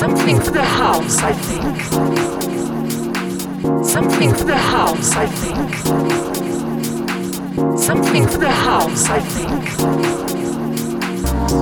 [0.00, 1.76] Something for the house, I think.
[3.84, 5.74] Something for the house, I think.
[7.78, 9.68] Something for the house, I think.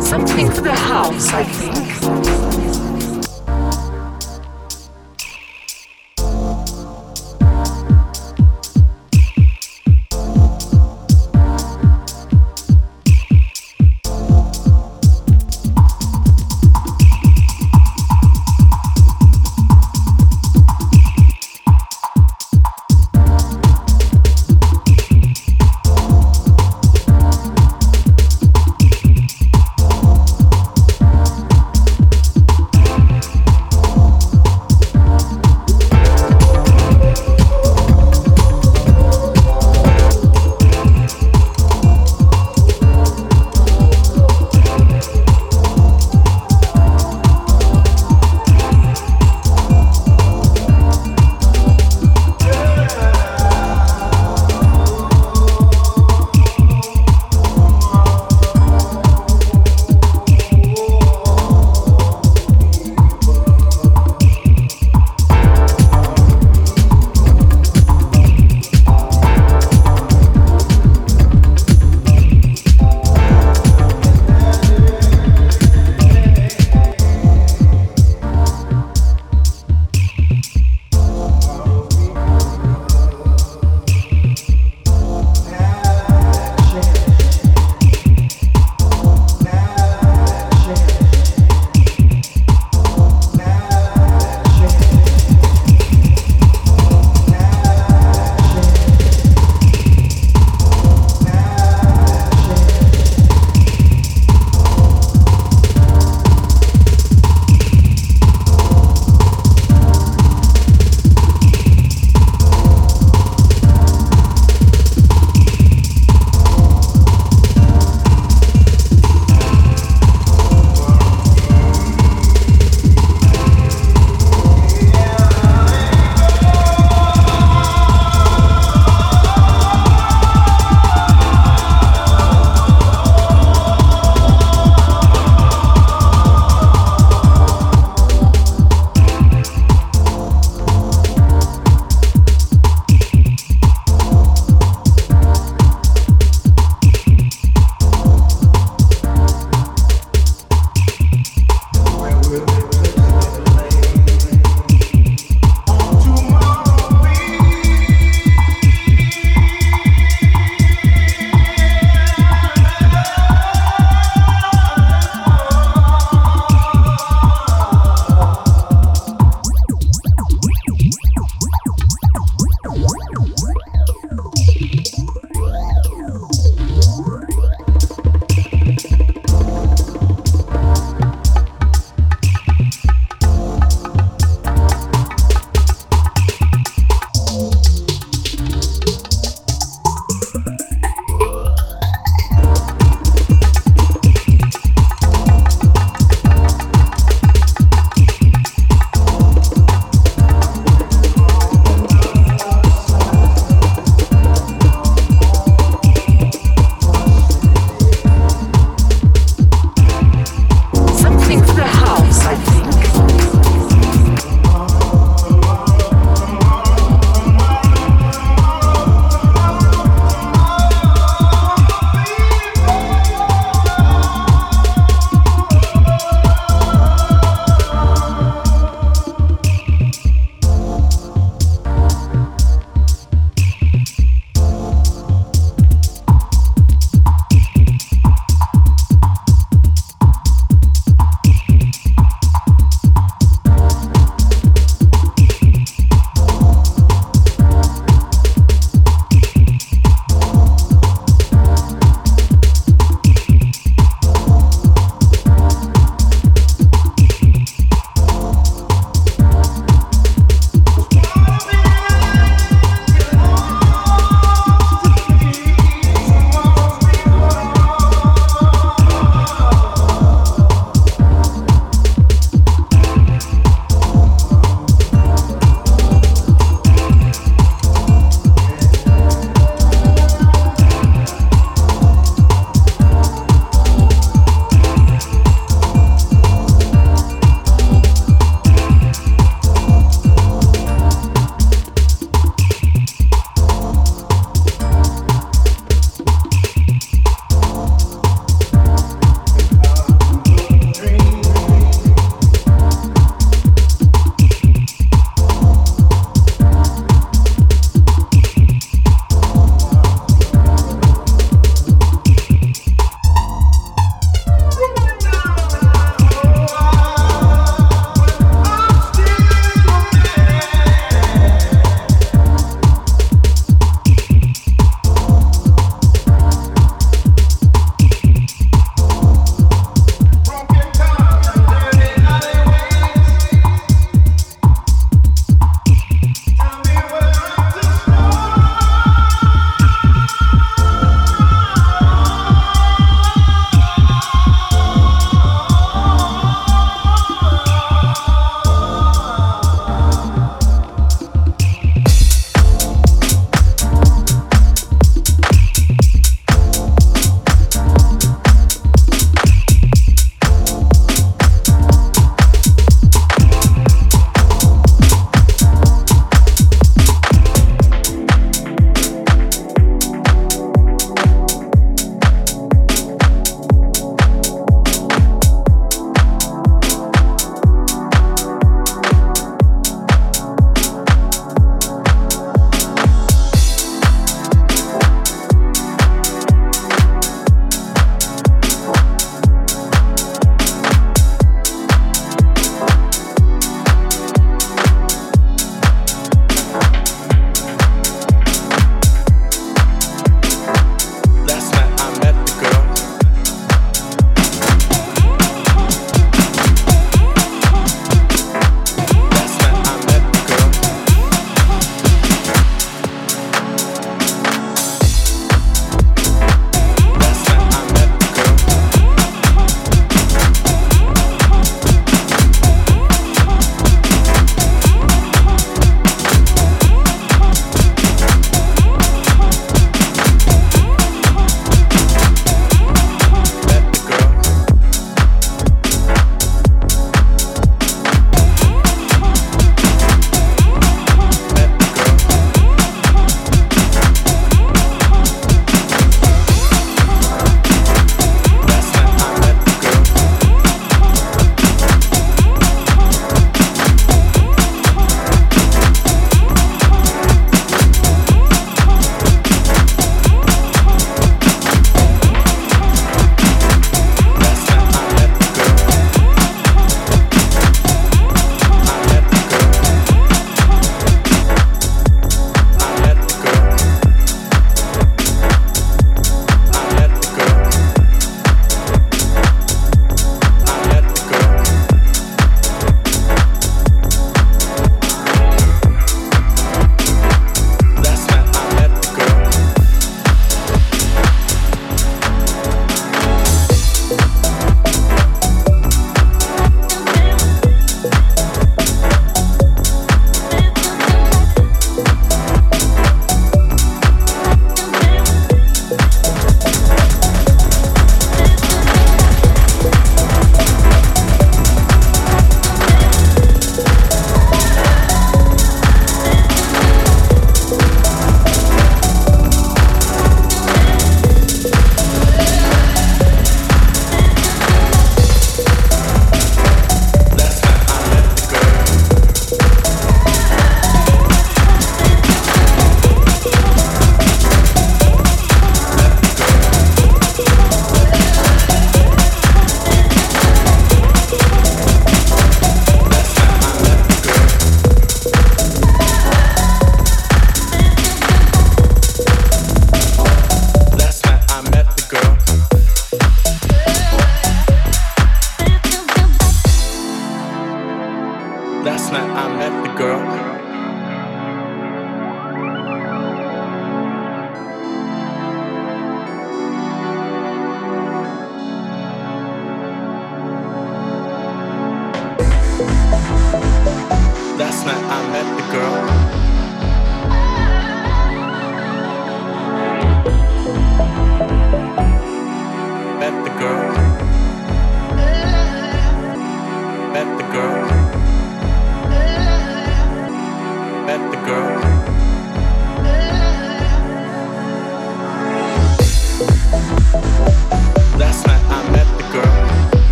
[0.00, 2.39] Something for the house, I think.